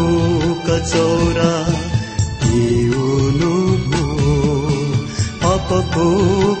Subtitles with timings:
[0.00, 1.52] पापको कचौरा
[5.42, 6.08] पापको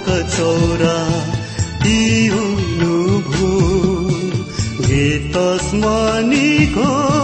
[0.08, 0.96] कचौरा
[3.20, 3.48] भू।
[4.86, 7.19] गीत स्मनीको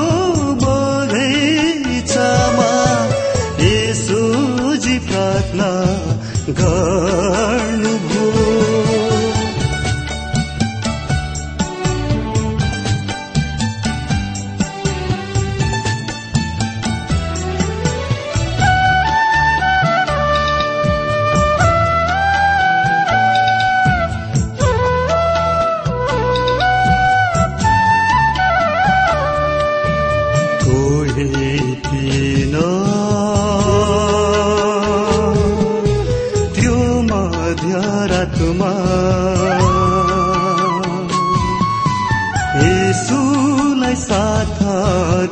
[43.97, 44.63] साथ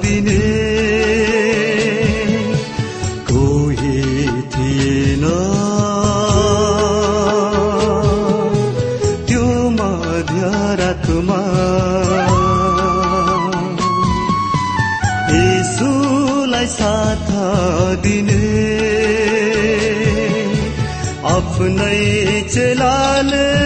[0.02, 0.64] दिने।
[3.30, 5.24] कोही थिएन।
[9.28, 11.40] त्यो मध्यरातमा।
[15.34, 17.30] यसुलाई साथ
[18.02, 18.64] दिने।
[21.24, 23.63] आफ्नै चेलाले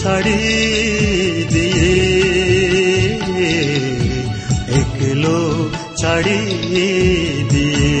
[0.00, 1.92] ছাড়িয়ে দিয়ে।
[4.80, 5.38] একলো
[6.00, 6.90] ছাড়িয়ে
[7.50, 8.00] দিয়ে।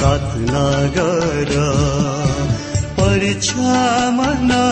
[0.00, 1.70] রাত নাগরা
[2.96, 3.78] পরিছা
[4.16, 4.63] মনা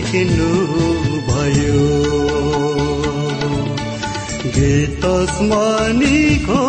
[0.00, 0.50] किन्नु
[1.28, 1.86] भयो।
[4.56, 6.62] गीत स्मनीको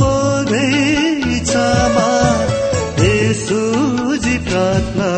[0.00, 2.10] बगैँचामा
[3.04, 5.12] यसुजी प्रार्थना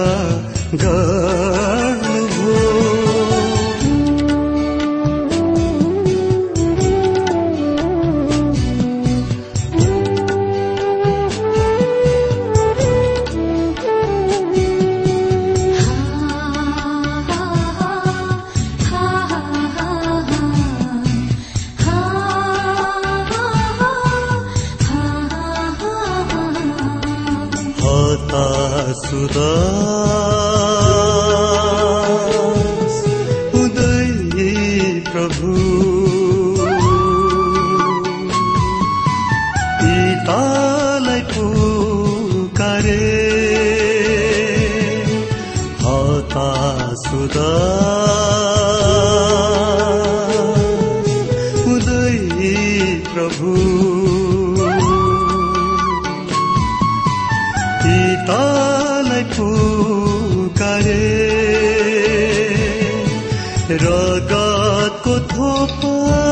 [65.85, 66.25] गर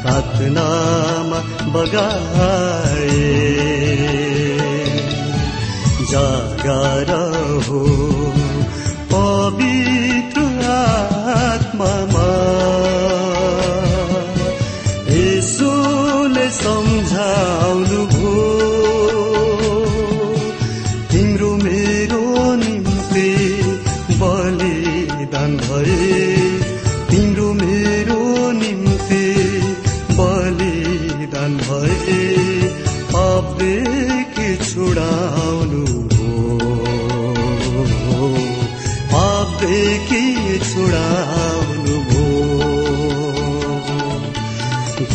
[0.01, 1.39] प्रार्थनामा
[1.69, 3.09] बगाए।
[6.11, 7.11] जागार
[7.69, 8.12] हो
[11.83, 12.12] mama.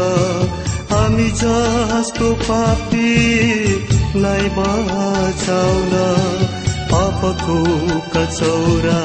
[0.93, 5.93] हामी जस्तो पापीलाई बचाउन
[6.93, 7.59] पापको
[8.15, 9.01] कचौरा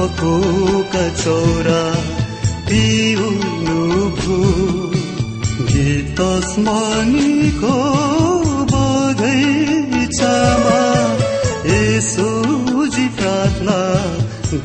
[0.00, 0.34] पापको
[0.92, 1.80] कचौरा
[2.68, 4.36] पिउनु भू
[5.70, 6.20] गीत
[6.50, 7.74] स्मरणीको
[8.72, 9.60] बगैँचामा
[11.72, 13.78] यसोजी प्रार्थना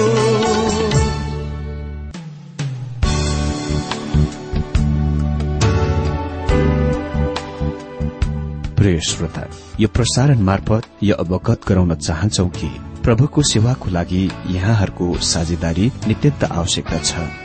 [8.77, 9.50] प्रिय श्रोता
[9.80, 12.69] यो प्रसारण मार्फत यो अवगत गराउन चाहन्छौ कि
[13.06, 17.44] प्रभुको सेवाको लागि यहाँहरूको साझेदारी नित्यन्त आवश्यकता छ।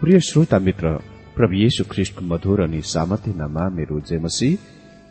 [0.00, 0.90] प्रिय श्रोता मित्र
[1.36, 4.50] प्रभु येशु ख्रिष्टको मधुर अनि सामर्थ्य नाममा मेरो जयमसी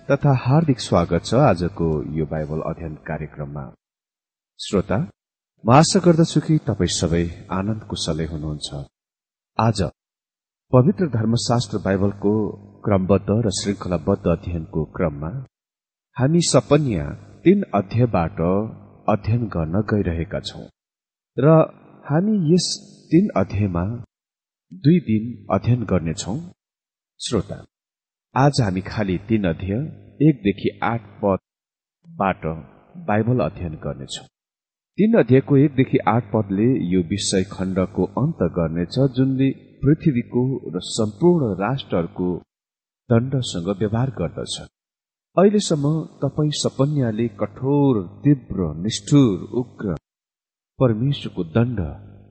[0.09, 1.87] तथा हार्दिक स्वागत छ आजको
[2.17, 3.65] यो बाइबल अध्ययन कार्यक्रममा।
[4.59, 4.99] श्रोता
[5.63, 7.23] म आशा गर्दछु कि तपाईँ सबै
[7.57, 8.69] आनन्द कुशलै हुनुहुन्छ।
[9.57, 9.83] आज
[10.73, 12.33] पवित्र धर्मशास्त्र बाइबलको
[12.87, 15.35] क्रमबद्ध र श्रृंखलाबद्ध अध्ययनको क्रममा
[16.17, 17.05] हामी सपन्या
[17.43, 18.39] तीन अध्यायबाट
[19.15, 20.67] अध्ययन गर्न गइरहेका छौं।
[21.37, 21.61] र
[22.05, 22.75] हामी यस
[23.11, 23.89] तीन अध्यायमा
[24.71, 26.33] दुई दिन अध्ययन गर्नेछौ।
[27.19, 27.55] श्रोता
[28.35, 29.79] आज हामी खालि तीन अध्याय
[30.27, 32.41] एकदेखि आठ पदबाट
[33.07, 34.25] बाइबल अध्ययन गर्नेछौ।
[34.97, 39.49] तीन अध्यायको एकदेखि आठ पदले यो विषय खण्डको अन्त गर्नेछ जुनले
[39.81, 40.43] पृथ्वीको
[40.75, 42.29] र सम्पूर्ण राष्ट्रहरूको
[43.09, 44.57] दण्डसँग व्यवहार गर्दछ।
[45.37, 45.93] अहिलेसम्म
[46.23, 49.95] तपाईँ सपन्याले कठोर तीव्र निष्ठुर उग्र
[50.79, 51.79] परमेश्वरको दण्ड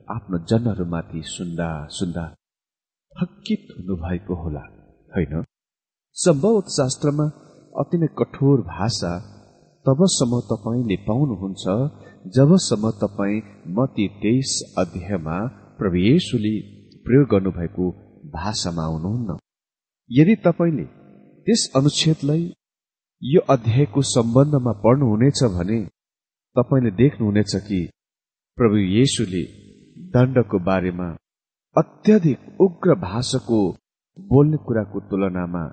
[0.07, 2.23] आफ्नो जनहरूमाथि सुन्दा सुन्दा
[3.11, 4.61] थकित हुनुभएको होला
[5.09, 5.33] होइन?
[6.17, 7.25] सम्भवत शास्त्रमा
[7.75, 9.11] अति नै कठोर भाषा
[9.85, 11.65] तबसम्म तपाईँले पाउनुहुन्छ
[12.35, 13.41] जबसम्म तपाईँ
[13.75, 15.37] मती तेइस अध्यायमा
[15.77, 16.55] प्रवेशुले
[17.05, 17.91] प्रयोग गर्नुभएको
[18.31, 19.37] भाषामा आउनुहुन्न।
[20.11, 20.87] यदि तपाईँले
[21.47, 22.49] त्यस अनुच्छेदलाई
[23.21, 25.79] यो अध्यायको सम्बन्धमा पढ्नुहुनेछ भने
[26.55, 27.85] तपाईँले देख्नुहुनेछ कि
[28.57, 29.45] प्रभु येशुले
[30.13, 31.07] दण्डको बारेमा
[31.75, 33.59] अत्यधिक उग्र भाषाको
[34.19, 35.63] बोल्ने कुराको तुलनामा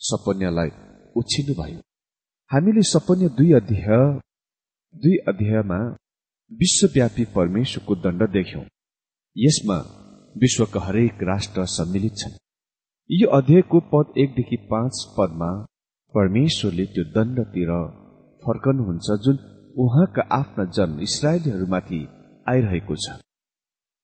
[0.00, 0.70] सपन्यालाई
[1.16, 1.80] उछिन्नुभयो
[2.50, 4.04] हामीले सपन्य दुई अध्याय
[4.94, 5.78] दुई अध्यायमा
[6.52, 8.64] विश्वव्यापी परमेश्वरको दण्ड देख्यौं।
[9.36, 9.78] यसमा
[10.36, 12.38] विश्वका हरेक राष्ट्र सम्मिलित छन्।
[13.10, 15.50] यो अध्यायको पद एकदेखि पाँच पदमा
[16.14, 17.72] परमेश्वरले त्यो दण्डतिर
[18.42, 19.36] फर्कनुहुन्छ जुन
[19.78, 22.00] उहाँका आफ्ना जन इसरायलीहरूमाथि
[22.48, 23.20] आइरहेको छ।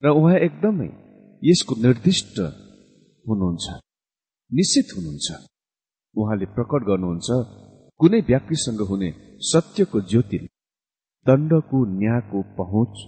[0.02, 0.90] र उहाँ एकदमै
[1.42, 2.38] यसको निर्दिष्ट
[3.24, 3.66] हुनुहुन्छ
[4.50, 5.28] निश्चित हुनुहुन्छ।
[6.16, 7.28] उहाँले प्रकट गर्नुहुन्छ
[8.00, 9.10] कुनै व्यक्तिसँग हुने
[9.50, 10.40] सत्यको ज्योति
[11.26, 13.04] दण्डको न्यायको पहुँच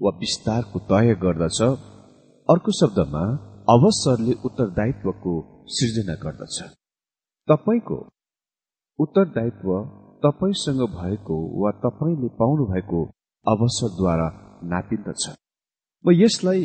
[0.00, 1.60] वा विस्तारको तय गर्दछ
[2.48, 3.22] अर्को शब्दमा
[3.76, 5.32] अवसरले उत्तरदायित्वको
[5.68, 6.56] सृजना गर्दछ।
[7.48, 7.98] तपाईँको
[8.98, 9.72] उत्तरदायित्व
[10.24, 13.00] तपाईँसँग भएको वा तपाईँले पाउनु भएको
[13.46, 14.28] अवसरद्वारा
[14.64, 15.24] नापिन्दछ।
[16.06, 16.60] म यसलाई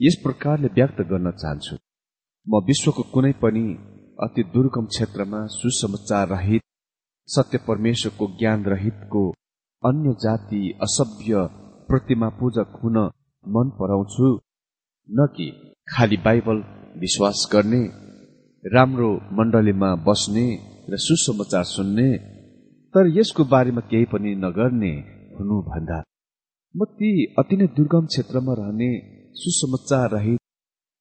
[0.00, 1.74] यस प्रकारले व्यक्त गर्न चाहन्छु।
[2.46, 3.64] म विश्वको कुनै पनि
[4.18, 6.62] अति दुर्गम क्षेत्रमा सुसमाचार रहित
[7.28, 9.24] सत्य परमेश्वरको ज्ञान रहितको
[9.82, 11.42] अन्य जाति असभ्य
[11.88, 12.96] प्रतिमा पूजक हुन
[13.44, 14.30] मन पराउँछु
[15.08, 15.48] न कि
[15.88, 16.62] खालि बाइबल
[16.96, 17.82] विश्वास गर्ने
[18.64, 20.46] राम्रो मण्डलीमा बस्ने
[20.90, 22.08] र सुसमाचार सुन्ने
[22.94, 24.94] तर यसको बारेमा केही पनि नगर्ने
[25.36, 26.00] हुनुभन्दा
[26.74, 28.86] म ती अति नै दुर्गम क्षेत्रमा रहने
[29.38, 30.38] सुसमाचार रहित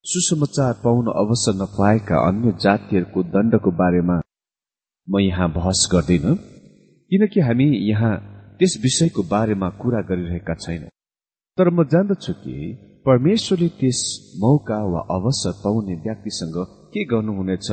[0.06, 4.18] सुसमाचार पाउन अवसर नपाएका अन्य जातिहरूको दण्डको बारेमा
[5.08, 6.26] म यहाँ बहस गर्दिन
[7.12, 8.14] किनकि हामी यहाँ
[8.60, 10.90] त्यस विषयको बारेमा कुरा गरिरहेका छैनौँ।
[11.58, 12.56] तर म जान्दछु कि
[13.06, 14.02] परमेश्वरले त्यस
[14.42, 16.58] मौका वा अवसर पाउने व्यक्तिसँग
[16.92, 17.70] के गर्नुहुनेछ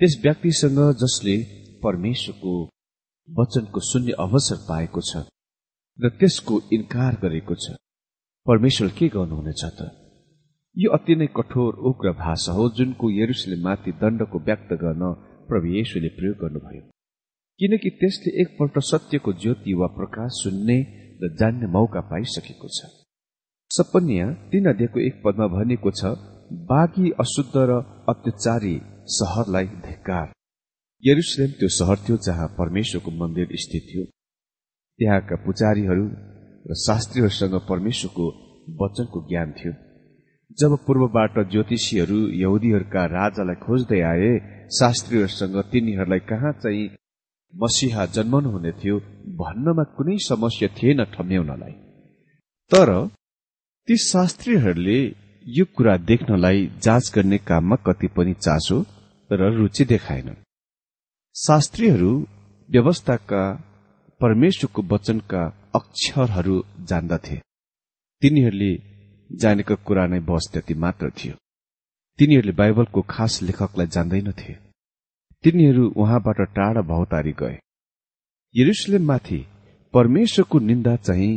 [0.00, 1.36] त्यस व्यक्तिसँग जसले
[1.84, 2.54] परमेश्वरको
[3.28, 5.24] वचनको सुन्ने अवसर पाएको छ।
[5.98, 7.76] र त्यसको इन्कार गरेको छ।
[8.46, 9.80] परमेश्वर के गर्नुहुनेछ त?
[10.76, 15.02] यो अति नै कठोर उग्र भाषा हो जुनको यरुसलेमाथि दण्डको व्यक्त गर्न
[15.48, 16.82] प्रभु येशुले प्रयोग गर्नुभयो।
[17.60, 20.78] किनकि त्यसले एकपल्ट सत्यको ज्योति वा प्रकाश सुन्ने
[21.22, 22.78] र जान्ने मौका पाइसकेको छ।
[23.70, 26.14] सपन्या तीन अध्यायको एक पदमा भनेको छ
[26.70, 27.72] बाघी अशुद्ध र
[28.08, 28.76] अत्याचारी
[29.16, 30.26] सहरलाई धिक्कार।
[31.02, 34.04] यरुसलेम त्यो सहर थियो जहाँ परमेश्वरको मन्दिर स्थित थियो।
[34.98, 36.04] त्यहाँका पुजारीहरू
[36.70, 38.26] र शास्त्रीहरूसँग परमेश्वरको
[38.80, 39.72] वचनको ज्ञान थियो।
[40.58, 44.30] जब पूर्वबाट ज्योतिषीहरू यहुदीहरूका राजालाई खोज्दै आए
[44.78, 46.88] शास्त्रीहरूसँग तिनीहरूलाई कहाँ चाहिँ
[47.54, 48.96] मसिहा जन्मनु हुने थियो
[49.40, 51.74] भन्नमा कुनै समस्या थिएन ठम्याउनलाई।
[52.70, 52.90] तर
[53.88, 54.98] ती शास्त्रीहरूले
[55.46, 58.78] यो कुरा देख्नलाई जाँच गर्ने काममा कति पनि चासो
[59.30, 60.42] र रुचि देखाएनन्।
[61.36, 62.12] शास्त्रीहरू
[62.68, 63.42] व्यवस्थाका
[64.20, 65.42] परमेश्वरको वचनका
[65.74, 67.36] अक्षरहरू जान्दथे।
[68.22, 68.72] तिनीहरूले
[69.30, 71.34] जानेको कुरा नै बस त्यति मात्र थियो।
[72.18, 74.52] तिनीहरूले बाइबलको खास लेखकलाई जान्दैनथे।
[75.44, 77.58] तिनीहरू उहाँबाट टाढा भौतारी गए।
[78.54, 79.40] यरुसलेममाथि
[79.94, 81.32] परमेश्वरको निन्दा चाहिँ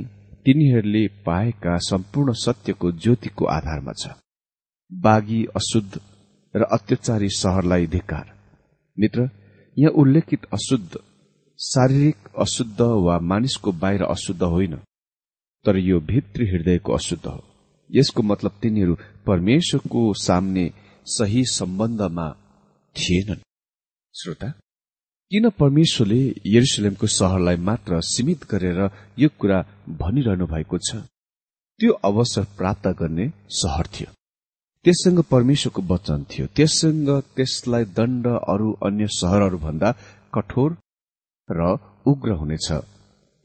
[0.46, 4.18] तिनीहरूले पाएका सम्पूर्ण सत्यको ज्योतिको आधारमा छ।
[4.92, 6.02] बागी अशुद्ध
[6.54, 8.26] र अत्याचारी सहरलाई धिकार
[8.98, 9.30] मित्र
[9.78, 11.00] यहाँ उल्लेखित अशुद्ध
[11.62, 14.76] शारीरिक अशुद्ध वा मानिसको बाहिर अशुद्ध होइन
[15.66, 17.44] तर यो भित्री हृदयको अशुद्ध हो।
[17.90, 20.66] यसको मतलब तिनीहरू परमेश्वरको सामने
[21.06, 22.28] सही सम्बन्धमा
[22.96, 23.46] थिएनन्।
[24.16, 24.50] श्रोता
[25.32, 28.80] किन परमेश्वरले यरुसलेमको सहरलाई मात्र सीमित गरेर
[29.20, 30.96] यो कुरा भनिरहनु भएको छ?
[31.80, 34.14] त्यो अवसर प्राप्त गर्ने सहर थियो।
[34.86, 39.92] त्यससँग परमेश्वरको वचन थियो। त्यससँग त्यसलाई दण्ड अरू अन्य सहरहरूभन्दा
[40.34, 40.78] कठोर
[41.52, 42.68] र उग्र हुनेछ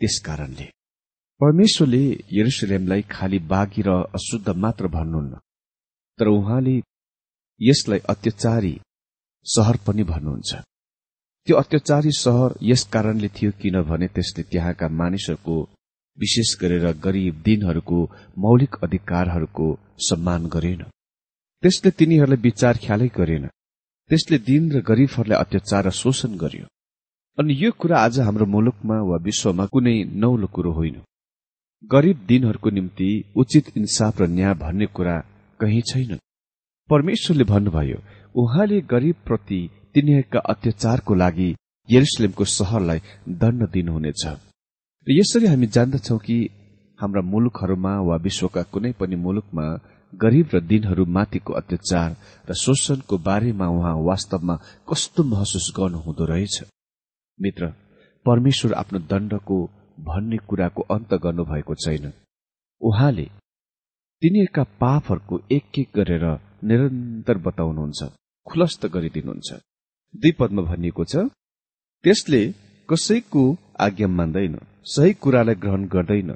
[0.00, 0.66] त्यसकारणले।
[1.40, 5.34] परमेश्वरले यरुसलेमलाई खालि बाघी र अशुद्ध मात्र भन्नुहुन्न
[6.18, 6.76] तर उहाँले
[7.60, 8.74] यसलाई अत्याचारी
[9.46, 10.54] सहर पनि भन्नुहुन्छ।
[11.48, 15.56] त्यो अत्याचारी सहर यस कारणले थियो किनभने त्यसले त्यहाँका मानिसहरूको
[16.18, 17.98] विशेष गरेर गरीब दिनहरूको
[18.38, 19.66] मौलिक अधिकारहरूको
[20.00, 20.82] सम्मान गरेन।
[21.62, 23.46] त्यसले तिनीहरूलाई विचार ख्यालै गरेन।
[24.10, 26.66] त्यसले दिन र गरीबहरूलाई अत्याचार र शोषण गर्यो।
[27.38, 30.94] अनि यो कुरा आज हाम्रो मुलुकमा वा विश्वमा कुनै नौलो कुरो होइन।
[31.90, 35.16] गरीब दिनहरूको निम्ति उचित इन्साफ र न्याय भन्ने कुरा
[35.60, 36.16] कहीँ छैन।
[36.90, 37.98] परमेश्वरले भन्नुभयो
[38.34, 39.60] उहाँले गरीबप्रति
[39.94, 41.48] तिनीहरूका अत्याचारको लागि
[41.88, 44.24] यरुसलेमको सहरलाई दण्ड दिनुहुनेछ।
[45.06, 46.38] र यसरी हामी जान्दछौ कि
[46.98, 49.66] हाम्रा मुलुकहरूमा वा विश्वका कुनै पनि मुलुकमा
[50.12, 52.16] गरीब र दिनहरू माथिको अत्याचार
[52.48, 54.56] र शोषणको बारेमा उहाँ वास्तवमा
[54.88, 56.56] कस्तो महसुस गर्नुहुँदो रहेछ।
[57.38, 57.66] मित्र
[58.26, 59.58] परमेश्वर आफ्नो दण्डको
[60.00, 62.12] भन्ने कुराको अन्त गर्नुभएको छैन।
[62.80, 63.24] उहाँले
[64.22, 66.24] तिनीहरूका पापहरूको एक एक गरेर
[66.64, 68.10] निरन्तर बताउनुहुन्छ
[68.46, 69.50] खुलस्त गरिदिनुहुन्छ।
[70.14, 71.28] दुई पदमा भनिएको छ
[72.04, 72.42] त्यसले
[72.88, 73.42] कसैको
[73.80, 76.30] आज्ञा मान्दैन सही कुरालाई ग्रहण गर्दैन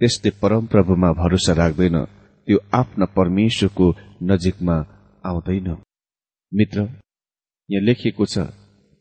[0.00, 1.96] त्यसले परमप्रभुमा भरोसा राख्दैन
[2.48, 3.86] त्यो आफ्ना परमेश्वरको
[4.22, 4.76] नजिकमा
[5.24, 5.68] आउँदैन
[6.52, 6.80] मित्र
[7.68, 8.46] यहाँ लेखिएको छ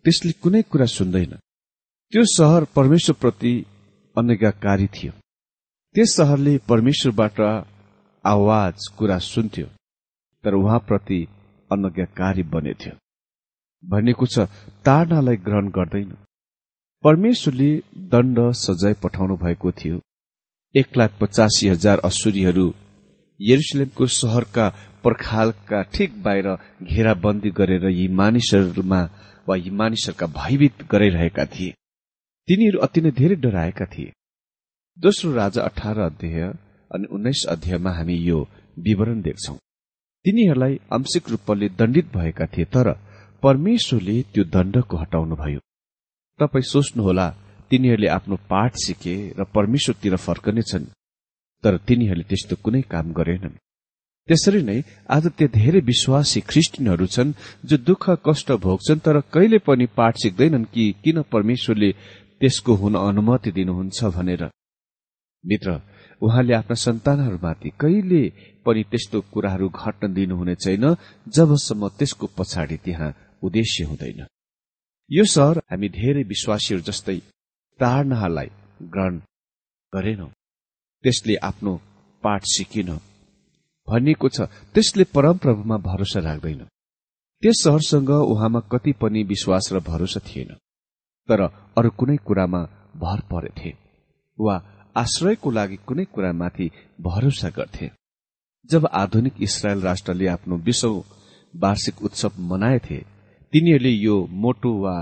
[0.06, 1.32] त्यसले कुनै कुरा सुन्दैन।
[2.14, 3.54] त्यो सहर परमेश्वरप्रति
[4.16, 5.12] अनज्ञाकारी थियो।
[5.96, 7.40] त्यस सहरले परमेश्वरबाट
[8.26, 9.68] आवाज कुरा सुन्थ्यो
[10.44, 11.20] तर उहाँप्रति
[11.72, 12.94] अनज्ञाकारी बनेथ्यो।
[13.84, 14.46] भनेको छ
[14.86, 16.12] ताडनालाई ग्रहण गर्दैन।
[17.04, 17.72] परमेश्वरले
[18.12, 20.00] दण्ड सजाय पठाउनु भएको थियो।
[20.76, 22.68] एक लाख पचासी हजार असुरीहरू
[23.40, 24.66] यरुसलेमको सहरका
[25.04, 26.48] पर्खालका ठिक बाहिर
[26.84, 29.02] घेराबन्दी गरेर यी मानिसहरूमा
[29.48, 31.72] वा यी मानिसहरूका भयभीत गराइरहेका थिए।
[32.48, 34.14] तिनीहरू अति नै धेरै डराएका थिए।
[34.98, 36.42] दोस्रो राजा अठार अध्याय
[36.92, 38.40] अनि उन्नाइस अध्यायमा हामी यो
[38.80, 39.56] विवरण देख्छौ।
[40.26, 42.88] तिनीहरूलाई आंशिक रूपले दण्डित भएका थिए तर
[43.44, 45.60] परमेश्वरले त्यो दण्डको हटाउनुभयो।
[46.40, 47.28] तपाईँ सोच्नुहोला
[47.70, 50.86] तिनीहरूले आफ्नो पाठ सिके र परमेश्वरतिर फर्कनेछन्
[51.64, 53.56] तर तिनीहरूले त्यस्तो कुनै काम गरेनन्।
[54.30, 54.80] त्यसरी नै
[55.16, 57.38] आज त्यो धेरै विश्वासी ख्रिस्टियनहरू छन्
[57.70, 61.90] जो दुःख कष्ट भोग्छन् तर कहिले पनि पाठ सिक्दैनन् कि किन परमेश्वरले
[62.42, 64.44] त्यसको हुन अनुमति दिनुहुन्छ भनेर।
[65.44, 65.70] मित्र
[66.22, 68.24] उहाँले आफ्ना सन्तानहरूमाथि कहिले
[68.66, 70.86] पनि त्यस्तो कुराहरू घट्न दिनुहुने छैन
[71.36, 73.14] जबसम्म त्यसको पछाडि त्यहाँ
[73.46, 74.22] उद्देश्य हुँदैन।
[75.12, 77.20] यो सहर हामी धेरै विश्वासीहरू जस्तै
[77.80, 78.50] ताडनालाई
[78.94, 79.16] ग्रहण
[79.94, 80.30] गरेनौ।
[81.04, 81.74] त्यसले आफ्नो
[82.24, 82.90] पाठ सिकिन।
[83.88, 84.42] भनिएको छ
[84.74, 86.62] त्यसले परमप्रभुमा भरोसा राख्दैन।
[87.44, 90.54] त्यस सहरसँग उहाँमा कति पनि विश्वास र भरोसा थिएन।
[91.30, 91.42] तर
[91.78, 92.62] अरू कुनै कुरामा
[92.98, 93.74] भर परेथे
[94.38, 94.56] वा
[94.98, 96.70] आश्रयको लागि कुनै कुरामाथि
[97.02, 97.90] भरोसा गर्थे।
[98.70, 100.94] जब आधुनिक इसरायल राष्ट्रले आफ्नो विश्व
[101.54, 103.00] वार्षिक उत्सव मनाएथे
[103.54, 104.96] तिनीहरूले यो मोटो वा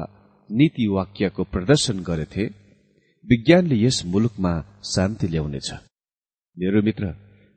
[0.49, 2.45] नीति वाक्यको प्रदर्शन गरेथे।
[3.25, 5.71] विज्ञानले यस मुलुकमा शान्ति ल्याउनेछ।
[6.57, 7.05] मेरो मित्र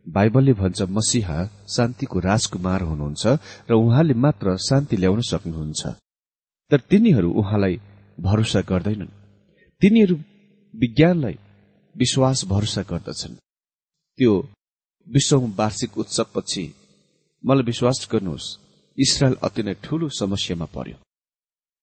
[0.09, 3.27] बाइबलले भन्छ मसिहा शान्तिको राजकुमार हुनुहुन्छ
[3.71, 5.87] र उहाँले मात्र शान्ति ल्याउन सक्नुहुन्छ।
[6.71, 7.81] तर तिनीहरू उहाँलाई
[8.21, 9.17] भरोसा गर्दैनन्।
[9.83, 10.17] तिनीहरू
[10.75, 11.39] विज्ञानलाई
[11.97, 13.35] विश्वास भरोसा गर्दछन्।
[14.19, 14.33] त्यो
[15.07, 16.65] विश्व वार्षिक उत्सवपछि
[17.45, 18.57] मलाई विश्वास गर्नुहोस्
[18.99, 20.97] इसरायल अति नै ठूलो समस्यामा पर्यो।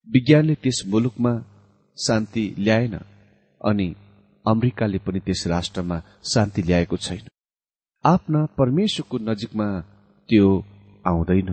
[0.08, 1.34] विज्ञानले त्यस मुलुकमा
[1.98, 2.96] शान्ति ल्याएन
[3.66, 3.96] अनि
[4.48, 7.28] अमेरिकाले पनि त्यस राष्ट्रमा शान्ति ल्याएको छैन।
[8.06, 9.68] आफ्ना परमेश्वरको नजिकमा
[10.30, 10.48] त्यो
[11.08, 11.50] आउँदैन।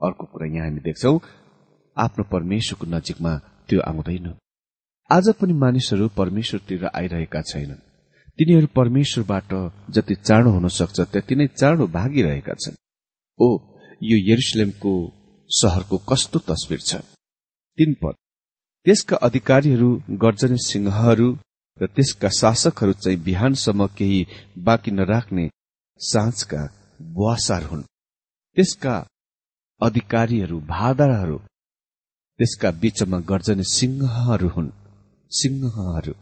[0.00, 1.12] अर्को कुरा यहाँ हामी देख्छौ
[1.96, 3.32] आफ्नो परमेश्वरको नजिकमा
[3.68, 4.26] त्यो आउँदैन।
[5.10, 7.84] आज पनि मानिसहरू परमेश्वरतिर आइरहेका छैनन्।
[8.38, 9.50] तिनीहरू परमेश्वरबाट
[9.90, 12.76] जति चाँडो हुन सक्छ त्यति नै चाँडो भागिरहेका छन्।
[13.40, 13.48] ओ
[14.02, 14.92] यो यरुसलेमको
[15.50, 16.94] सहरको कस्तो तस्विर छ?
[17.78, 18.14] तीन पद।
[18.86, 21.28] त्यसका अधिकारीहरू गर्जने सिंहहरू
[21.82, 24.26] र त्यसका शासकहरू चाहिँ बिहानसम्म केही
[24.58, 25.50] बाँकी नराख्ने
[26.00, 26.62] साँझका
[27.02, 27.82] बुवासार हुन्।
[28.56, 28.94] त्यसका
[29.80, 31.38] अधिकारीहरू भादाहरू
[32.38, 34.70] त्यसका बीचमा गर्जने सिंहहरू हुन्।
[35.32, 36.12] सिंहहरू।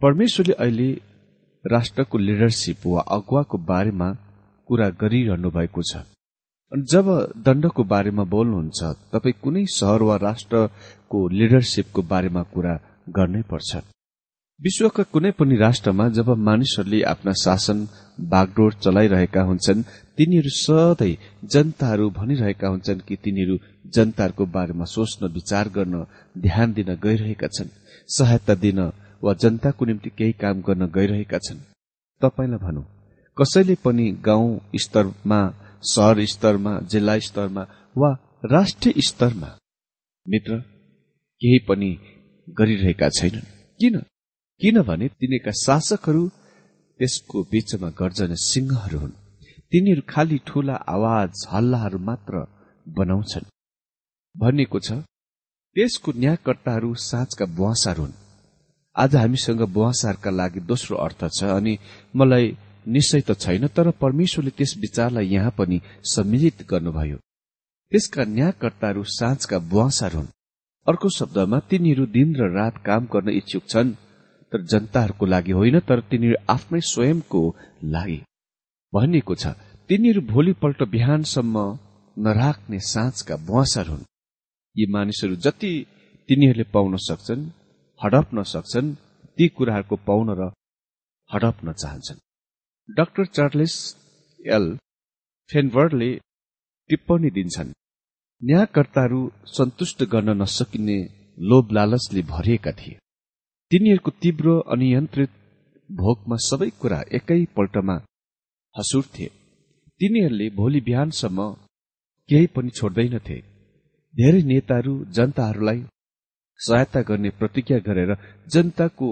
[0.00, 0.90] परमेश्वरले अहिले
[1.64, 4.08] राष्ट्रको लिडरसिप वा अगुवाको बारेमा
[4.68, 5.96] कुरा गरिरहनु भएको छ।
[6.72, 8.80] जब दण्डको बारेमा बोल्नुहुन्छ
[9.12, 12.74] तपाईँ कुनै सहर वा राष्ट्रको लिडरसिपको बारेमा कुरा
[13.16, 13.76] गर्नै पर्छ।
[14.60, 17.78] विश्वका कुनै पनि राष्ट्रमा जब मानिसहरूले आफ्ना शासन
[18.30, 19.82] बागडोर चलाइरहेका हुन्छन्
[20.18, 23.58] तिनीहरू सधैँ जनताहरू भनिरहेका हुन्छन् कि तिनीहरू
[23.94, 25.94] जनताहरूको बारेमा सोच्न विचार गर्न
[26.38, 27.70] ध्यान दिन गइरहेका छन्
[28.08, 28.80] सहायता दिन
[29.22, 31.62] वा जनताको निम्ति केही काम गर्न गइरहेका छन्।
[32.20, 32.86] तपाईँलाई भनौँ
[33.36, 35.40] कसैले पनि गाउँ स्तरमा
[35.84, 37.66] सहर स्तरमा जिल्ला स्तरमा
[37.96, 38.10] वा
[38.50, 39.56] राष्ट्रिय स्तरमा
[40.26, 40.60] मित्र
[41.40, 41.96] केही पनि
[42.48, 43.96] गरिरहेका छैनन्। किन?
[44.60, 46.22] किनभने तिनीका शासकहरू
[47.00, 49.10] त्यसको बीचमा गर्जने सिंहहरू हुन्।
[49.70, 52.34] तिनीहरू खालि ठूला आवाज हल्लाहरू मात्र
[52.86, 53.46] बनाउँछन्।
[54.34, 54.90] भनिएको छ
[55.76, 58.18] त्यसको न्यायकर्ताहरू साँझका बुवासार हुन्।
[58.96, 61.74] आज हामीसँग बुवासारका लागि दोस्रो अर्थ छ अनि
[62.18, 62.46] मलाई
[62.86, 65.80] निश्चय त छैन तर परमेश्वरले त्यस विचारलाई यहाँ पनि
[66.14, 67.18] सम्मिलित गर्नुभयो।
[67.92, 70.34] त्यसका न्यायकर्ताहरू साँझका बुवासार हुन्।
[70.86, 73.94] अर्को शब्दमा तिनीहरू दिन र रात काम गर्न इच्छुक छन्।
[74.52, 77.40] तर जनताहरूको लागि होइन तर तिनीहरू आफ्नै स्वयंको
[77.94, 78.20] लागि
[78.92, 79.44] भनिएको छ।
[79.90, 81.56] तिनीहरू भोलिपल्ट बिहानसम्म
[82.16, 84.08] नराख्ने साँझका बुवासार हुन्।
[84.76, 85.72] यी मानिसहरू जति
[86.28, 87.42] तिनीहरूले पाउन सक्छन्
[88.00, 88.96] हडप्न सक्छन्
[89.38, 90.42] ती कुराहरूको पाउन र
[91.30, 92.24] हडप्न चाहन्छन्।
[92.88, 93.74] Doctor Charles
[94.40, 94.66] L.
[95.50, 96.10] फेनवर्डले
[96.90, 97.70] टिप्पणी दिन्छन्
[98.42, 100.98] न्यायकर्ताहरू सन्तुष्ट गर्न नसकिने
[101.40, 102.98] लोभ लालचले भरिएका थिए।
[103.70, 105.30] तिनीहरूको तीव्र अनियन्त्रित
[105.90, 107.96] भोकमा सबै कुरा एकैपल्टमा
[108.74, 109.26] हसुर्थे
[110.00, 111.40] तिनीहरूले भोलि बिहानसम्म
[112.28, 113.36] केही पनि छोड्दैनथे।
[114.14, 115.80] धेरै नेताहरू जनताहरूलाई
[116.60, 118.12] सहायता गर्ने प्रतिज्ञा गरेर
[118.46, 119.08] जनताको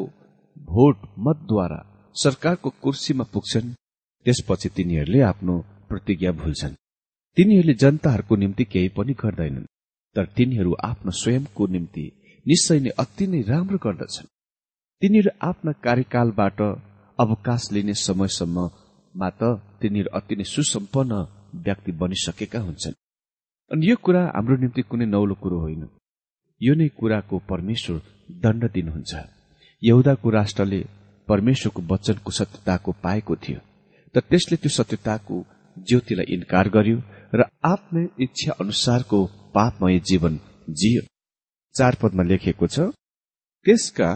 [0.71, 1.81] भोट मतद्वारा
[2.17, 3.75] सरकारको कुर्सीमा पुग्छन्।
[4.27, 5.57] त्यसपछि तिनीहरूले आफ्नो
[5.89, 6.79] प्रतिज्ञा भुल्छन्।
[7.37, 9.69] तिनीहरूले जनताहरूको निम्ति केही पनि गर्दैनन्
[10.17, 12.07] तर तिनीहरू आफ्नो स्वयंको निम्ति
[12.47, 14.33] निश्चय नै अति नै राम्रो गर्दछन्।
[15.03, 16.61] तिनीहरू आफ्ना कार्यकालबाट
[17.19, 19.41] अवकाश लिने समयसम्ममा त
[19.81, 21.13] तिनीहरू अति नै सुसम्पन्न
[21.65, 22.95] व्यक्ति बनिसकेका हुन्छन्।
[23.71, 25.83] अनि यो कुरा हाम्रो निम्ति कुनै नौलो कुरो होइन।
[26.61, 28.01] यो नै कुराको परमेश्वर
[28.43, 29.13] दण्ड दिनुहुन्छ।
[29.83, 30.81] यहुदाको राष्ट्रले
[31.29, 33.61] परमेश्वरको वचनको सत्यताको पाएको थियो
[34.15, 35.37] तर त्यसले त्यो सत्यताको
[35.77, 36.99] ज्योतिलाई इन्कार गर्यो
[37.35, 39.19] र आफ्नै इच्छा अनुसारको
[39.55, 41.03] पापमय जीवन जियो।
[41.75, 42.89] चार पदमा लेखिएको छ
[43.67, 44.09] त्यसका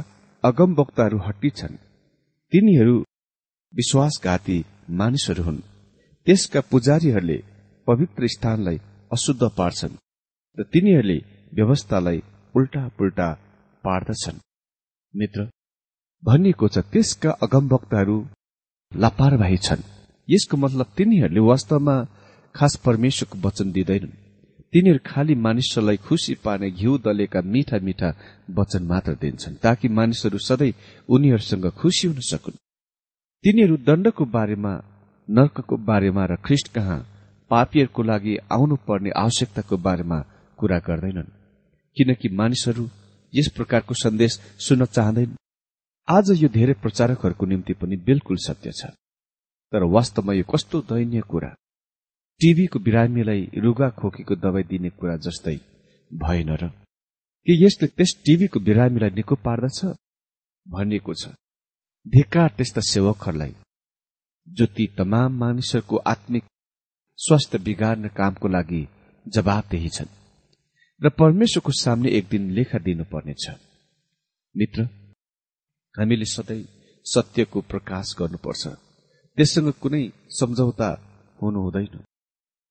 [0.45, 1.49] अगमवक्ताहरू हट्टी
[2.53, 2.95] तिनीहरू
[3.75, 4.57] विश्वासघाती
[4.91, 5.59] मानिसहरू हुन्।
[6.27, 7.39] त्यसका पुजारीहरूले
[7.87, 8.79] पवित्र स्थानलाई
[9.13, 10.01] अशुद्ध पार्छन्
[10.59, 11.19] र तिनीहरूले
[11.57, 12.19] व्यवस्थालाई
[12.55, 13.29] उल्टा पुल्टा
[13.85, 14.39] पार्दछन्।
[15.15, 15.41] मित्र
[16.23, 18.17] भनिएको छ त्यसका अगमवक्ताहरू
[18.93, 19.89] लापारवाही छन्।
[20.29, 21.97] यसको मतलब तिनीहरूले वास्तवमा
[22.55, 24.19] खास परमेश्वरको वचन दिँदैनन्।
[24.73, 28.09] तिनीहरू खालि मानिसहरूलाई खुसी पार्ने घिउ दलेका मिठा मिठा
[28.55, 30.73] वचन मात्र दिन्छन् ताकि मानिसहरू सधैँ
[31.09, 32.61] उनीहरूसँग खुसी हुन सकुन्।
[33.45, 34.73] तिनीहरू दण्डको बारेमा
[35.29, 36.99] नर्कको बारेमा र ख्रिष्ट कहाँ
[37.51, 40.19] पापीहरूको लागि आउनु पर्ने आवश्यकताको बारेमा
[40.59, 41.35] कुरा गर्दैनन्
[41.97, 42.85] किनकि मानिसहरू
[43.33, 44.33] यस प्रकारको सन्देश
[44.67, 45.37] सुन्न चाहँदैन
[46.09, 48.93] आज यो धेरै प्रचारकहरूको निम्ति पनि बिल्कुल सत्य छ
[49.73, 51.51] तर वास्तवमा यो कस्तो दैन्य कुरा।
[52.41, 55.57] टीभीको बिरामीलाई रुगा खोकीको दबाई दिने कुरा जस्तै
[56.11, 56.69] भएन र
[57.47, 59.79] के यसले त्यस टीभीको बिरामीलाई निको पार्दछ
[60.67, 61.29] भनिएको छ।
[62.07, 63.55] धिक्कार त्यस्ता सेवकहरूलाई
[64.49, 66.45] जो ती तमाम मानिसहरूको आत्मिक
[67.19, 68.83] स्वास्थ्य बिगार्ने कामको लागि
[69.27, 70.17] जवाबदेही छन्
[71.01, 73.45] र परमेश्वरको सामने एक दिन लेखा दिनुपर्नेछ।
[74.55, 74.83] मित्र
[75.95, 76.65] हामीले सधैँ
[77.07, 78.65] सत्यको प्रकाश गर्नुपर्छ।
[79.39, 80.05] त्यससँग कुनै
[80.39, 80.91] सम्झौता
[81.43, 82.05] हुनु हुँदैन।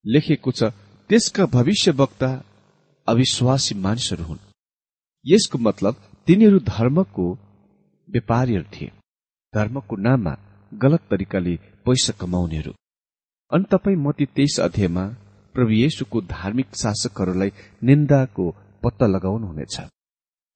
[0.06, 0.64] लेखेको छ
[1.10, 2.30] त्यसका भविष्य वक्ता
[3.08, 4.38] अविश्वासी मानिसहरू हुन्।
[5.26, 5.96] यसको मतलब
[6.28, 7.26] तिनीहरू धर्मको
[8.10, 8.92] व्यापारीहरू थिए।
[9.54, 10.34] धर्मको नाममा
[10.74, 12.74] गलत तरिकाले पैसा कमाउनेहरू।
[13.52, 15.06] अनि तपाईँ मती तेइस अध्यायमा
[15.54, 17.52] प्रभु येशुको धार्मिक शासकहरूलाई
[17.84, 18.46] निन्दाको
[18.84, 19.82] पत्ता लगाउनुहुनेछ।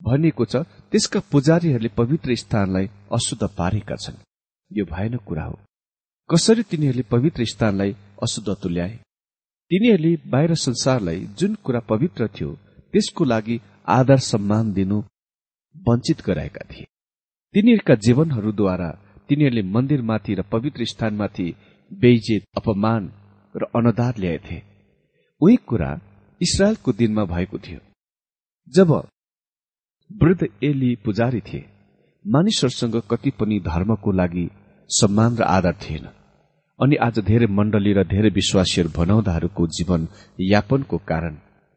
[0.02, 0.56] भनिएको छ
[0.92, 4.24] त्यसका पुजारीहरूले पवित्र स्थानलाई अशुद्ध पारेका छन्।
[4.72, 5.60] यो भएन कुरा हो।
[6.30, 9.00] कसरी तिनीहरूले पवित्र स्थानलाई अशुद्ध तुल्याए?
[9.74, 12.50] तिनीहरूले बाहिर संसारलाई जुन कुरा पवित्र थियो
[12.94, 13.56] त्यसको लागि
[13.90, 14.98] आदर सम्मान दिनु
[15.76, 16.86] वञ्चित गराएका थिए।
[17.56, 18.90] तिनीहरूका जीवनहरूद्वारा
[19.30, 21.48] तिनीहरूले मन्दिरमाथि र पवित्र स्थानमाथि
[21.92, 23.12] बेइजेत अपमान
[23.56, 24.62] र अनदार ल्याएथे
[25.42, 25.92] उही कुरा
[26.42, 27.80] इसरायलको दिनमा भएको थियो।
[28.74, 28.90] जब
[30.12, 31.70] वृद्ध एली पुजारी थिए
[32.26, 34.50] मानिसहरूसँग कति पनि धर्मको लागि
[34.90, 36.06] सम्मान र आदर थिएन।
[36.84, 40.08] अनि आज धेरै मण्डली र धेरै विश्वासीहरू भनाउँदाहरूको जीवन
[40.52, 41.36] यापनको कारण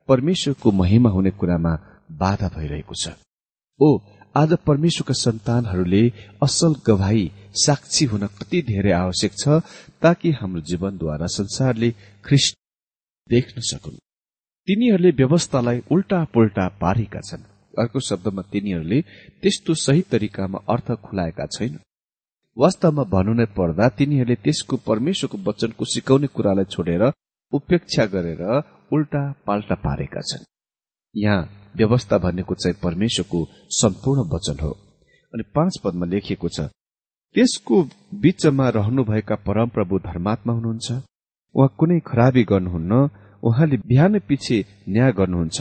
[0.08, 1.72] परमेश्वरको महिमा हुने कुरामा
[2.22, 3.14] बाधा भइरहेको छ।
[3.80, 3.88] ओ
[4.34, 6.02] आज परमेश्वरका सन्तानहरूले
[6.42, 7.24] असल गवाई
[7.64, 9.62] साक्षी हुन कति धेरै आवश्यक छ
[10.02, 11.90] ताकि हाम्रो जीवनद्वारा संसारले
[12.26, 12.58] ख्रिस्ट
[13.30, 14.02] देख्न सकुन्।
[14.68, 19.00] तिनीहरूले व्यवस्थालाई उल्टा पुल्टा पारेका छन्। अर्को शब्दमा तिनीहरूले
[19.42, 21.78] त्यस्तो सही तरिकामा अर्थ खुलाएका छैन।
[22.56, 27.02] वास्तवमा भन्नु नै पर्दा तिनीहरूले त्यसको परमेश्वरको वचनको सिकाउने कुरालाई छोडेर
[27.52, 28.42] उपेक्षा गरेर
[28.94, 30.44] उल्टा पाल्टा पारेका छन्।
[31.14, 33.38] यहाँ व्यवस्था भनेको चाहिँ परमेश्वरको
[33.80, 34.72] सम्पूर्ण वचन हो।
[35.34, 36.58] अनि पाँच पदमा लेखिएको छ
[37.34, 37.76] त्यसको
[38.22, 40.88] बीचमा रहनुभएका परमप्रभु धर्मात्मा हुनुहुन्छ।
[41.54, 42.92] उहाँ कुनै खराबी गर्नुहुन्न
[43.42, 45.58] उहाँले बिहान पछि न्याय गर्नुहुन्छ।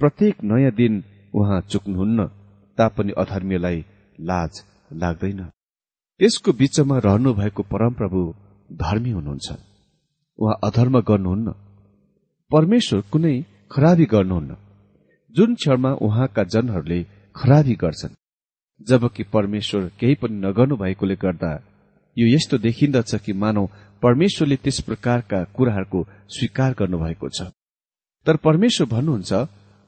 [0.00, 1.02] प्रत्येक नयाँ दिन
[1.34, 2.18] उहाँ चुक्नुहुन्न
[2.78, 3.78] तापनि अधर्मीलाई
[4.30, 4.52] लाज
[4.92, 5.40] लाग्दैन।
[6.20, 8.20] त्यसको बीचमा रहनु भएको परमप्रभु
[8.72, 9.48] धर्मी हुनुहुन्छ।
[10.38, 11.48] उहाँ अधर्म गर्नुहुन्न।
[12.50, 13.34] परमेश्वर कुनै
[13.72, 14.56] खराबी गर्नुहुन्न।
[15.34, 17.00] जुन क्षणमा उहाँका जनहरूले
[17.36, 18.18] खराबी गर्छन्
[18.80, 21.52] जबकि परमेश्वर केही पनि नगर्नु भएकोले गर्दा
[22.16, 23.68] यो यस्तो देखिन्दछ कि मानव
[24.02, 27.48] परमेश्वरले त्यस प्रकारका कुराहरूको स्वीकार गर्नुभएको छ।
[28.26, 29.32] तर परमेश्वर भन्नुहुन्छ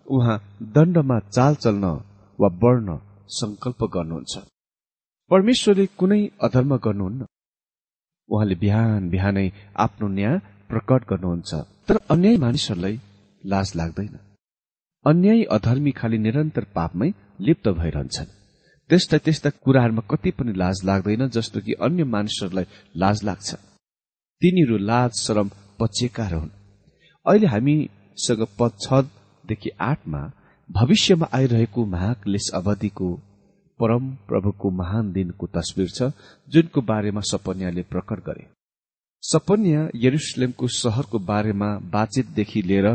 [0.06, 0.38] उहाँ
[0.74, 1.84] दण्डमा चाल चल्न
[2.38, 4.34] वा बढ्न संकल्प गर्नुहुन्छ।
[5.32, 7.26] परमेश्वरले कुनै अधर्म गर्नुहुन्न?
[8.28, 10.38] उहाँले बिहान बिहानै आफ्नो न्याय
[10.70, 11.50] प्रकट गर्नुहुन्छ
[11.88, 12.96] तर अन्याय मानिसहरूलाई
[13.44, 14.14] लाज लाग्दैन।
[15.04, 17.08] अन्याय अधर्मी खालि निरन्तर पापमै
[17.46, 18.30] लिप्त भइरहन्छन्।
[18.90, 22.66] त्यस्ता त्यस्ता कुराहरूमा कति पनि लाज लाग्दैन जस्तो कि अन्य मानिसहरूलाई
[22.96, 23.48] लाज लाग्छ।
[24.42, 25.48] तिनीहरू लाज शरम
[25.80, 26.56] पचेका हुन्
[27.26, 29.04] अहिले हामीसँग पद छ
[29.44, 30.22] देखि आठमा
[30.70, 33.08] भविष्यमा आइरहेको महाक्लेश अवधिको
[33.82, 36.10] परम प्रभुको महान दिनको तस्विर छ
[36.48, 38.46] जुनको बारेमा सपन्याले प्रकट गरे।
[39.22, 42.86] सपन्या यरुसलेमको शहरको बारेमा बातचितदेखि लिएर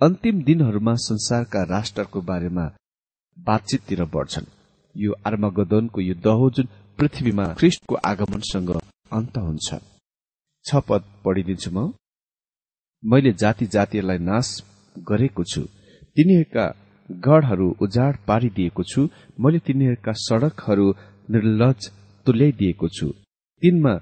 [0.00, 2.64] अन्तिम दिनहरूमा संसारका राष्ट्रको बारेमा
[3.36, 4.46] बातचिततिर बढ्छन्।
[4.94, 6.66] यो आर्मागदनको युद्ध हो जुन
[6.98, 8.70] पृथ्वीमा ख्रिस्टको आगमनसँग
[9.12, 9.68] अन्त हुन्छ।
[10.64, 11.70] छ पद पढिदिन्छु
[13.02, 14.46] मैले जाति जातिहरूलाई नाश
[14.96, 15.62] गरेको छु।
[16.16, 16.64] तिनीहरूका
[17.10, 19.08] गढहरू उजाड पारिदिएको छु।
[19.40, 20.86] मैले तिनीहरूका सड़कहरू
[21.30, 21.90] निर्लज
[22.26, 23.08] तुल्याइदिएको छु।
[23.62, 23.94] तिनमा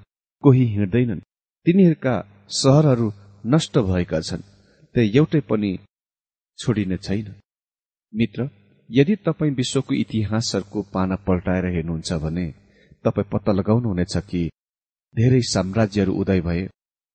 [0.43, 1.25] कोही हिँड्दैनन्।
[1.65, 2.15] तिनीहरूका
[2.51, 3.11] सहरहरू
[3.45, 4.47] नष्ट भएका छन्।
[4.95, 5.71] त्यो एउटै पनि
[6.59, 7.33] छोडिने छैन।
[8.13, 8.49] मित्र
[8.89, 12.45] यदि तपाईँ विश्वको इतिहासहरूको पाना पल्टाएर हेर्नुहुन्छ भने
[13.05, 14.41] तपाईँ पत्ता लगाउनुहुनेछ कि
[15.15, 16.63] धेरै साम्राज्यहरू उदय भए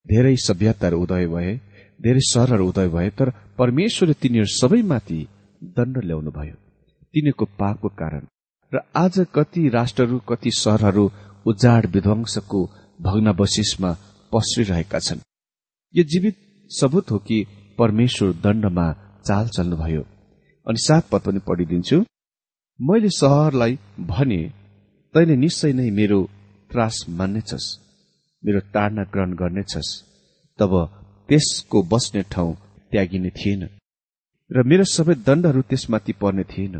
[0.05, 1.53] धेरै सभ्यताहरू उदय भए
[2.01, 5.19] धेरै सहरहरू उदय भए तर परमेश्वरले तिनीहरू सबैमाथि
[5.63, 6.55] दण्ड ल्याउनु भयो।
[7.13, 8.25] तिनीहरूको पापको कारण।
[8.71, 11.11] र आज कति राष्ट्रहरू कति सहरहरू
[11.45, 12.59] उजाड विध्वंसको
[13.01, 13.91] भग्नावशिषमा
[14.31, 15.19] पस्रिरहेका छन्।
[15.95, 16.35] यो जीवित
[16.71, 17.37] सबुत हो कि
[17.77, 18.87] परमेश्वर दण्डमा
[19.27, 20.01] चाल चल्नुभयो
[20.67, 22.03] अनि सात पद पनि पढिदिन्छु।
[22.81, 24.41] मैले सहरलाई भने
[25.13, 26.19] तैले निश्चय नै मेरो
[26.71, 27.67] त्रास मान्नेछस्
[28.43, 29.91] मेरो ताडना ग्रहण गर्नेछस्
[30.59, 30.73] तब
[31.29, 32.55] त्यसको बस्ने ठाउँ
[32.91, 33.63] त्यागिने थिएन।
[34.53, 36.75] र मेरो सबै दण्डहरू त्यसमाथि पर्ने थिएन।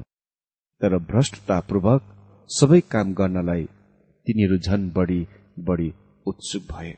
[0.81, 2.01] तर भ्रष्टतापूर्वक
[2.49, 3.63] सबै काम गर्नलाई
[4.27, 5.21] तिनीहरू झन बढी
[5.67, 5.89] बढी
[6.25, 6.91] उत्सुक भए।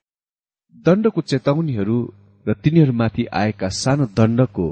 [0.86, 1.98] दण्डको चेतावनीहरू
[2.46, 4.66] र तिनीहरूमाथि आएका सानो दण्डको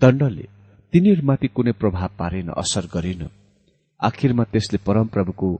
[0.00, 0.46] दण्डले
[0.92, 3.22] तिनीहरूमाथि कुनै प्रभाव पारेन असर गरेन।
[4.00, 5.50] आखिरमा त्यसले परमप्रभुको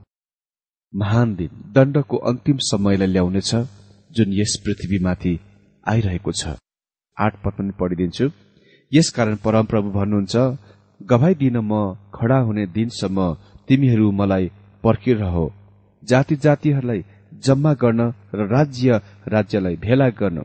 [0.93, 3.51] महान दिन दण्डको अन्तिम समयलाई ल्याउनेछ
[4.11, 5.33] जुन यस पृथ्वीमाथि
[5.83, 6.55] आइरहेको छ।
[7.17, 8.29] आठ पद पनि पढिदिन्छु।
[8.91, 10.35] यसकारण परमप्रभु भन्नुहुन्छ
[11.01, 11.73] गवाई दिन म
[12.15, 13.19] खडा हुने दिनसम्म
[13.67, 14.45] तिमीहरू मलाई
[14.83, 15.35] पर्खिरह।
[16.03, 17.01] जाति जातिहरूलाई
[17.45, 18.01] जम्मा गर्न
[18.33, 20.37] र राज्य राज्यलाई भेला गर्न।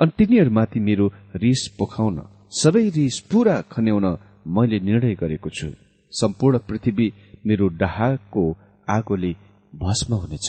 [0.00, 2.16] अनि तिनीहरूमाथि मेरो रिस पोखाउन।
[2.52, 4.06] सबै रिस पूरा खन्याउन
[4.46, 5.68] मैले निर्णय गरेको छु।
[6.12, 7.06] सम्पूर्ण पृथ्वी
[7.46, 8.44] मेरो डाहाको
[8.88, 9.32] आगोले
[9.72, 10.48] भस्म हुनेछ।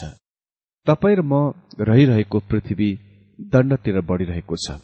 [0.88, 2.90] तपाईँ र म रहिरहेको पृथ्वी
[3.40, 4.80] दण्डतिर बढ़िरहेको छ।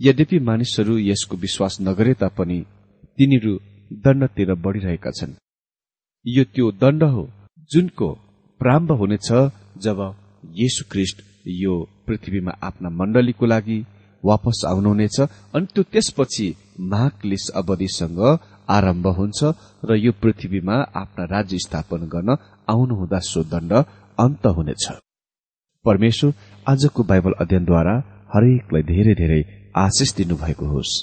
[0.00, 2.58] यद्यपि मानिसहरू यसको विश्वास नगरे तापनि
[3.18, 3.52] तिनीहरू
[4.04, 5.32] दण्डतिर बढ़िरहेका छन्।
[6.26, 7.22] यो त्यो दण्ड हो
[7.70, 8.08] जुनको
[8.60, 9.28] प्रारम्भ हुनेछ
[9.84, 9.98] जब
[10.60, 11.22] येशु क्रिस्ट
[11.62, 11.74] यो
[12.06, 13.78] पृथ्वीमा आफ्ना मण्डलीको लागि
[14.24, 15.18] वापस आउनुहुनेछ
[15.54, 16.46] अनि त्यो त्यसपछि
[16.92, 18.20] महाक्लिस अवधिसँग
[18.68, 19.40] आरम्भ हुन्छ
[19.84, 22.36] र यो पृथ्वीमा आफ्ना राज्य स्थापना गर्न
[22.68, 23.72] आउनुहुँदा सो दण्ड
[24.18, 24.84] अन्त हुनेछ।
[25.84, 26.32] परमेश्वर
[26.66, 27.94] आजको बाइबल अध्ययनद्वारा
[28.34, 29.42] हरेकलाई धेरै धेरै
[29.78, 31.02] आशिष दिनुभएको होस्।